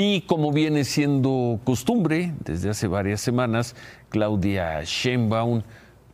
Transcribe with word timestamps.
Y 0.00 0.20
como 0.20 0.52
viene 0.52 0.84
siendo 0.84 1.58
costumbre 1.64 2.32
desde 2.44 2.70
hace 2.70 2.86
varias 2.86 3.20
semanas, 3.20 3.74
Claudia 4.10 4.80
Sheinbaum 4.84 5.62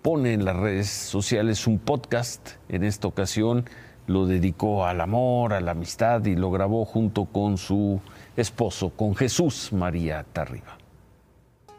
pone 0.00 0.33
en 0.33 0.46
las 0.46 0.57
redes 0.57 0.88
sociales 0.88 1.66
un 1.66 1.79
podcast. 1.79 2.52
En 2.70 2.82
esta 2.82 3.08
ocasión 3.08 3.68
lo 4.06 4.24
dedicó 4.24 4.86
al 4.86 5.02
amor, 5.02 5.52
a 5.52 5.60
la 5.60 5.72
amistad 5.72 6.24
y 6.24 6.34
lo 6.34 6.50
grabó 6.50 6.86
junto 6.86 7.26
con 7.26 7.58
su 7.58 8.00
esposo, 8.38 8.88
con 8.88 9.15
Jesús 9.15 9.71
María 9.71 10.24
Tarriba. 10.32 10.78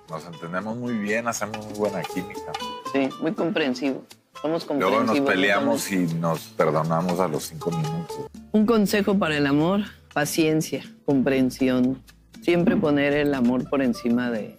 Nos 0.07 0.27
entendemos 0.27 0.77
muy 0.77 0.93
bien, 0.93 1.27
hacemos 1.27 1.65
muy 1.65 1.73
buena 1.75 2.03
química. 2.03 2.51
Sí, 2.93 3.09
muy 3.19 3.31
comprensivo. 3.31 4.03
Somos 4.43 4.63
Luego 4.67 4.97
comprensivos. 4.97 5.21
nos 5.21 5.27
peleamos 5.27 5.91
y 5.91 5.97
nos 6.19 6.39
perdonamos 6.49 7.19
a 7.19 7.27
los 7.27 7.45
cinco 7.45 7.71
minutos. 7.71 8.27
Un 8.51 8.67
consejo 8.67 9.17
para 9.17 9.35
el 9.37 9.47
amor, 9.47 9.85
paciencia, 10.15 10.81
comprensión. 11.05 12.01
Siempre 12.41 12.77
poner 12.77 13.11
el 13.11 13.33
amor 13.33 13.69
por 13.69 13.81
encima 13.81 14.31
de 14.31 14.55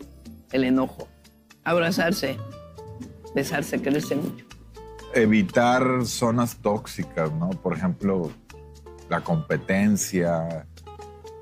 el 0.53 0.65
enojo. 0.65 1.09
Abrazarse, 1.65 2.37
besarse, 3.35 3.81
quererse 3.81 4.17
mucho. 4.17 4.45
Evitar 5.15 6.05
zonas 6.05 6.59
tóxicas, 6.59 7.33
¿no? 7.33 7.49
Por 7.49 7.75
ejemplo, 7.75 8.31
la 9.09 9.23
competencia, 9.23 10.67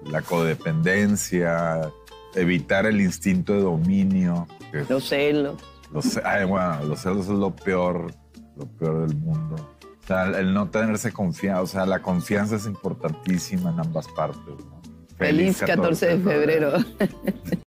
la 0.08 0.22
codependencia, 0.22 1.90
evitar 2.36 2.86
el 2.86 3.00
instinto 3.00 3.52
de 3.52 3.62
dominio. 3.62 4.46
Los 4.88 5.08
celos. 5.08 5.60
Los, 5.92 6.20
ay, 6.24 6.44
bueno, 6.44 6.84
los 6.84 7.00
celos 7.00 7.26
es 7.26 7.32
lo 7.32 7.50
peor, 7.50 8.14
lo 8.56 8.66
peor 8.66 9.08
del 9.08 9.16
mundo. 9.16 9.73
O 10.04 10.06
sea, 10.06 10.24
el 10.38 10.52
no 10.52 10.68
tenerse 10.68 11.12
confianza, 11.12 11.62
o 11.62 11.66
sea, 11.66 11.86
la 11.86 12.02
confianza 12.02 12.56
es 12.56 12.66
importantísima 12.66 13.70
en 13.70 13.80
ambas 13.80 14.06
partes. 14.08 14.44
¿no? 14.46 14.82
Feliz 15.16 15.62
14 15.64 16.18
de 16.18 16.18
febrero. 16.18 16.72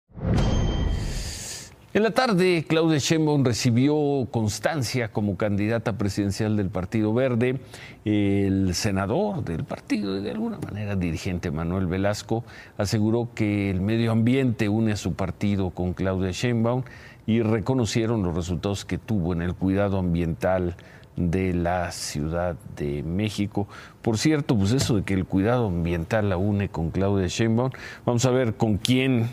En 1.96 2.02
la 2.02 2.10
tarde, 2.10 2.66
Claudia 2.68 2.98
Sheinbaum 2.98 3.42
recibió 3.42 4.28
constancia 4.30 5.08
como 5.12 5.38
candidata 5.38 5.96
presidencial 5.96 6.54
del 6.54 6.68
Partido 6.68 7.14
Verde. 7.14 7.58
El 8.04 8.74
senador 8.74 9.42
del 9.42 9.64
partido, 9.64 10.18
y 10.18 10.22
de 10.22 10.32
alguna 10.32 10.58
manera 10.58 10.94
dirigente 10.94 11.50
Manuel 11.50 11.86
Velasco, 11.86 12.44
aseguró 12.76 13.30
que 13.34 13.70
el 13.70 13.80
medio 13.80 14.12
ambiente 14.12 14.68
une 14.68 14.92
a 14.92 14.96
su 14.96 15.14
partido 15.14 15.70
con 15.70 15.94
Claudia 15.94 16.32
Sheinbaum 16.32 16.82
y 17.26 17.40
reconocieron 17.40 18.22
los 18.22 18.34
resultados 18.34 18.84
que 18.84 18.98
tuvo 18.98 19.32
en 19.32 19.40
el 19.40 19.54
cuidado 19.54 19.98
ambiental 19.98 20.76
de 21.16 21.54
la 21.54 21.92
Ciudad 21.92 22.56
de 22.76 23.04
México. 23.04 23.68
Por 24.02 24.18
cierto, 24.18 24.54
pues 24.54 24.72
eso 24.72 24.96
de 24.96 25.02
que 25.02 25.14
el 25.14 25.24
cuidado 25.24 25.68
ambiental 25.68 26.28
la 26.28 26.36
une 26.36 26.68
con 26.68 26.90
Claudia 26.90 27.26
Sheinbaum, 27.26 27.70
vamos 28.04 28.26
a 28.26 28.30
ver 28.32 28.54
con 28.54 28.76
quién 28.76 29.30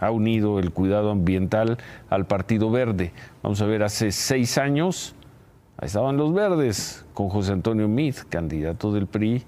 ha 0.00 0.10
unido 0.10 0.58
el 0.58 0.72
cuidado 0.72 1.10
ambiental 1.10 1.78
al 2.10 2.26
Partido 2.26 2.70
Verde. 2.70 3.12
Vamos 3.42 3.60
a 3.62 3.66
ver, 3.66 3.82
hace 3.82 4.12
seis 4.12 4.58
años, 4.58 5.14
estaban 5.80 6.16
los 6.16 6.32
verdes, 6.32 7.04
con 7.14 7.28
José 7.28 7.52
Antonio 7.52 7.88
Meade, 7.88 8.24
candidato 8.28 8.92
del 8.92 9.06
PRI, 9.06 9.44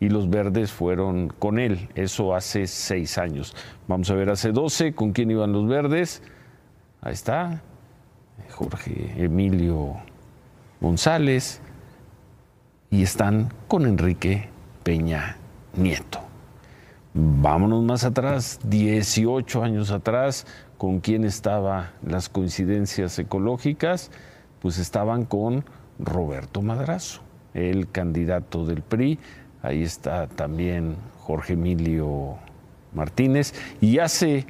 y 0.00 0.08
los 0.08 0.28
verdes 0.28 0.72
fueron 0.72 1.28
con 1.38 1.58
él. 1.58 1.88
Eso 1.94 2.34
hace 2.34 2.66
seis 2.66 3.18
años. 3.18 3.54
Vamos 3.88 4.10
a 4.10 4.14
ver, 4.14 4.30
hace 4.30 4.52
doce, 4.52 4.94
¿con 4.94 5.12
quién 5.12 5.30
iban 5.30 5.52
los 5.52 5.66
verdes? 5.66 6.22
Ahí 7.00 7.12
está, 7.12 7.62
Jorge 8.50 9.12
Emilio 9.16 9.96
González, 10.80 11.60
y 12.90 13.02
están 13.02 13.52
con 13.68 13.86
Enrique 13.86 14.48
Peña 14.82 15.36
Nieto. 15.76 16.23
Vámonos 17.16 17.84
más 17.84 18.02
atrás, 18.02 18.58
18 18.64 19.62
años 19.62 19.92
atrás, 19.92 20.48
¿con 20.76 20.98
quién 20.98 21.24
estaban 21.24 21.90
las 22.02 22.28
coincidencias 22.28 23.16
ecológicas? 23.20 24.10
Pues 24.60 24.78
estaban 24.78 25.24
con 25.24 25.64
Roberto 26.00 26.60
Madrazo, 26.60 27.20
el 27.54 27.88
candidato 27.88 28.66
del 28.66 28.82
PRI. 28.82 29.20
Ahí 29.62 29.84
está 29.84 30.26
también 30.26 30.96
Jorge 31.20 31.52
Emilio 31.52 32.36
Martínez. 32.92 33.54
Y 33.80 34.00
hace 34.00 34.44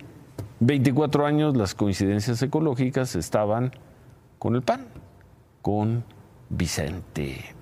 24 0.60 1.26
años 1.26 1.54
las 1.58 1.74
coincidencias 1.74 2.41
ecológicas 2.41 3.14
estaban 3.14 3.72
con 4.38 4.54
el 4.54 4.62
PAN, 4.62 4.86
con 5.60 6.03
Vicente 6.48 7.53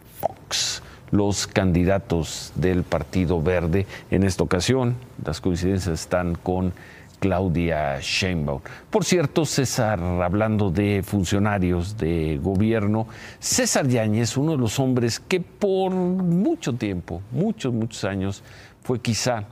los 1.13 1.47
candidatos 1.47 2.53
del 2.57 2.83
Partido 2.83 3.41
Verde. 3.41 3.87
En 4.11 4.25
esta 4.25 4.43
ocasión, 4.43 4.97
las 5.25 5.41
coincidencias 5.41 6.01
están 6.01 6.35
con 6.35 6.73
Claudia 7.21 8.01
Sheinbaum. 8.01 8.61
Por 8.91 9.05
cierto, 9.05 9.45
César, 9.45 10.01
hablando 10.01 10.71
de 10.71 11.05
funcionarios 11.05 11.97
de 11.97 12.41
gobierno, 12.43 13.07
César 13.39 13.87
Yáñez, 13.87 14.37
uno 14.37 14.53
de 14.53 14.59
los 14.59 14.81
hombres 14.81 15.21
que 15.21 15.39
por 15.41 15.93
mucho 15.93 16.73
tiempo, 16.73 17.23
muchos, 17.31 17.73
muchos 17.73 18.03
años, 18.05 18.43
fue 18.83 18.99
quizá 19.01 19.45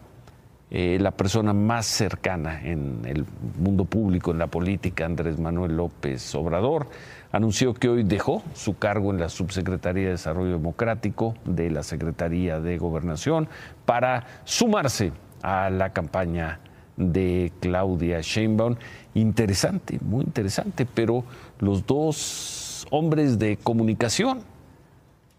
eh, 0.73 0.99
la 1.01 1.11
persona 1.11 1.53
más 1.53 1.87
cercana 1.87 2.63
en 2.63 3.01
el 3.05 3.25
mundo 3.59 3.85
público, 3.85 4.31
en 4.31 4.39
la 4.39 4.47
política, 4.47 5.05
Andrés 5.05 5.41
Manuel 5.41 5.77
López 5.77 6.33
Obrador, 6.37 6.87
anunció 7.33 7.75
que 7.75 7.89
hoy 7.89 8.05
dejó 8.05 8.45
su 8.55 8.79
cargo 8.79 9.11
en 9.11 9.19
la 9.19 9.29
Subsecretaría 9.29 10.05
de 10.05 10.11
Desarrollo 10.11 10.53
Democrático 10.53 11.35
de 11.45 11.71
la 11.71 11.83
Secretaría 11.83 12.61
de 12.61 12.79
Gobernación 12.79 13.49
para 13.85 14.27
sumarse 14.45 15.13
a 15.43 15.71
la 15.71 15.93
campaña 15.93 16.61
de 16.97 17.53
Claudia 17.61 18.21
Sheinbaum. 18.21 18.77
Interesante, 19.15 19.99
muy 20.01 20.25
interesante, 20.25 20.87
pero 20.87 21.25
los 21.59 21.85
dos 21.85 22.87
hombres 22.91 23.41
de 23.41 23.57
comunicación 23.57 24.43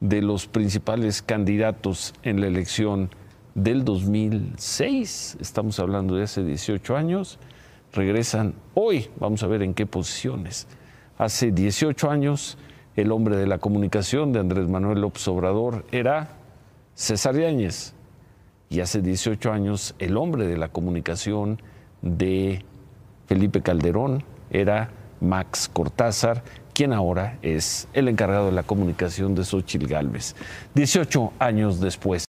de 0.01 0.21
los 0.21 0.47
principales 0.47 1.21
candidatos 1.21 2.13
en 2.23 2.41
la 2.41 2.47
elección 2.47 3.09
del 3.55 3.83
2006, 3.83 5.37
estamos 5.41 5.79
hablando 5.79 6.15
de 6.15 6.23
hace 6.23 6.43
18 6.43 6.95
años, 6.95 7.37
regresan 7.91 8.53
hoy, 8.73 9.09
vamos 9.19 9.43
a 9.43 9.47
ver 9.47 9.61
en 9.61 9.73
qué 9.73 9.85
posiciones. 9.85 10.67
Hace 11.17 11.51
18 11.51 12.09
años, 12.09 12.57
el 12.95 13.11
hombre 13.11 13.35
de 13.35 13.47
la 13.47 13.57
comunicación 13.57 14.31
de 14.33 14.39
Andrés 14.39 14.67
Manuel 14.67 15.01
López 15.01 15.27
Obrador 15.27 15.85
era 15.91 16.37
César 16.93 17.37
Yáñez. 17.37 17.93
Y 18.69 18.79
hace 18.79 19.01
18 19.01 19.51
años, 19.51 19.95
el 19.99 20.15
hombre 20.15 20.47
de 20.47 20.57
la 20.57 20.69
comunicación 20.69 21.61
de 22.01 22.63
Felipe 23.27 23.61
Calderón 23.61 24.23
era 24.49 24.91
Max 25.19 25.69
Cortázar, 25.71 26.43
quien 26.73 26.93
ahora 26.93 27.37
es 27.41 27.87
el 27.93 28.07
encargado 28.07 28.45
de 28.47 28.53
la 28.53 28.63
comunicación 28.63 29.35
de 29.35 29.43
Xochitl 29.43 29.87
Gálvez. 29.87 30.35
18 30.73 31.33
años 31.37 31.79
después. 31.81 32.25